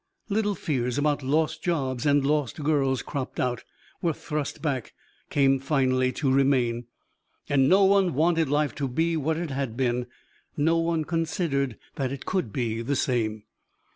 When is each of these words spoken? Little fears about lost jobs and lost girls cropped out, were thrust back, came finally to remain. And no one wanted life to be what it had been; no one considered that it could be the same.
Little 0.29 0.55
fears 0.55 0.97
about 0.97 1.21
lost 1.21 1.61
jobs 1.61 2.07
and 2.07 2.25
lost 2.25 2.63
girls 2.63 3.03
cropped 3.03 3.39
out, 3.39 3.63
were 4.01 4.13
thrust 4.13 4.59
back, 4.59 4.93
came 5.29 5.59
finally 5.59 6.11
to 6.13 6.31
remain. 6.31 6.87
And 7.47 7.69
no 7.69 7.83
one 7.83 8.15
wanted 8.15 8.49
life 8.49 8.73
to 8.77 8.87
be 8.87 9.15
what 9.15 9.37
it 9.37 9.51
had 9.51 9.77
been; 9.77 10.07
no 10.57 10.79
one 10.79 11.05
considered 11.05 11.77
that 11.97 12.11
it 12.11 12.25
could 12.25 12.51
be 12.51 12.81
the 12.81 12.95
same. 12.95 13.43